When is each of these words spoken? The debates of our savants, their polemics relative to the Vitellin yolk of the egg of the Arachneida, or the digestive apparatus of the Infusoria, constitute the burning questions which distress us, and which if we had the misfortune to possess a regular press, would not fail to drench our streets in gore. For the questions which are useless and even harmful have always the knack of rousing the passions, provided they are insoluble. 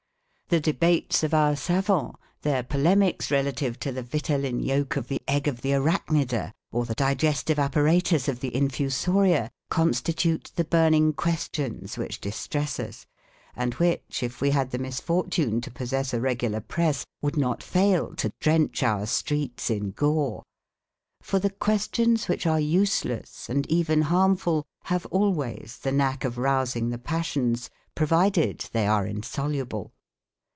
The 0.53 0.59
debates 0.59 1.23
of 1.23 1.33
our 1.33 1.55
savants, 1.55 2.17
their 2.41 2.61
polemics 2.61 3.31
relative 3.31 3.79
to 3.79 3.91
the 3.93 4.03
Vitellin 4.03 4.61
yolk 4.61 4.97
of 4.97 5.07
the 5.07 5.21
egg 5.25 5.47
of 5.47 5.61
the 5.61 5.71
Arachneida, 5.71 6.51
or 6.73 6.83
the 6.83 6.93
digestive 6.93 7.57
apparatus 7.57 8.27
of 8.27 8.41
the 8.41 8.53
Infusoria, 8.53 9.49
constitute 9.69 10.51
the 10.57 10.65
burning 10.65 11.13
questions 11.13 11.97
which 11.97 12.19
distress 12.19 12.81
us, 12.81 13.05
and 13.55 13.75
which 13.75 14.21
if 14.23 14.41
we 14.41 14.49
had 14.49 14.71
the 14.71 14.77
misfortune 14.77 15.61
to 15.61 15.71
possess 15.71 16.13
a 16.13 16.19
regular 16.19 16.59
press, 16.59 17.05
would 17.21 17.37
not 17.37 17.63
fail 17.63 18.13
to 18.15 18.33
drench 18.41 18.83
our 18.83 19.05
streets 19.05 19.69
in 19.69 19.91
gore. 19.91 20.43
For 21.21 21.39
the 21.39 21.49
questions 21.49 22.27
which 22.27 22.45
are 22.45 22.59
useless 22.59 23.47
and 23.47 23.65
even 23.67 24.01
harmful 24.01 24.65
have 24.83 25.05
always 25.11 25.79
the 25.81 25.93
knack 25.93 26.25
of 26.25 26.37
rousing 26.37 26.89
the 26.89 26.97
passions, 26.97 27.69
provided 27.95 28.67
they 28.73 28.85
are 28.85 29.07
insoluble. 29.07 29.93